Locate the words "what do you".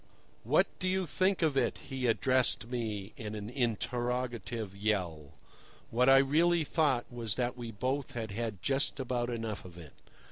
0.43-1.05